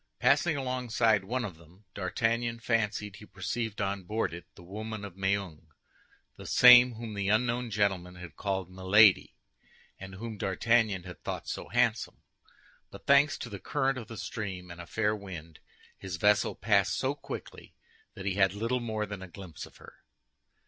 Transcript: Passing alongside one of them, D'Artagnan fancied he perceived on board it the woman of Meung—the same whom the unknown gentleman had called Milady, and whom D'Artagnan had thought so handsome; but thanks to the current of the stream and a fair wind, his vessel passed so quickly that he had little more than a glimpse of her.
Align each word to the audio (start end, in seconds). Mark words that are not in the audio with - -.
Passing 0.17 0.57
alongside 0.57 1.25
one 1.25 1.45
of 1.45 1.57
them, 1.57 1.85
D'Artagnan 1.93 2.59
fancied 2.59 3.17
he 3.17 3.27
perceived 3.27 3.79
on 3.79 4.01
board 4.03 4.33
it 4.33 4.47
the 4.55 4.63
woman 4.63 5.05
of 5.05 5.15
Meung—the 5.15 6.45
same 6.47 6.93
whom 6.95 7.13
the 7.13 7.29
unknown 7.29 7.69
gentleman 7.69 8.15
had 8.15 8.35
called 8.35 8.71
Milady, 8.71 9.35
and 9.99 10.15
whom 10.15 10.39
D'Artagnan 10.39 11.03
had 11.03 11.23
thought 11.23 11.47
so 11.47 11.67
handsome; 11.67 12.23
but 12.89 13.05
thanks 13.05 13.37
to 13.37 13.47
the 13.49 13.59
current 13.59 13.99
of 13.99 14.07
the 14.07 14.17
stream 14.17 14.71
and 14.71 14.81
a 14.81 14.87
fair 14.87 15.15
wind, 15.15 15.59
his 15.99 16.17
vessel 16.17 16.55
passed 16.55 16.97
so 16.97 17.13
quickly 17.13 17.75
that 18.15 18.25
he 18.25 18.33
had 18.33 18.55
little 18.55 18.79
more 18.79 19.05
than 19.05 19.21
a 19.21 19.27
glimpse 19.27 19.67
of 19.67 19.77
her. 19.77 19.97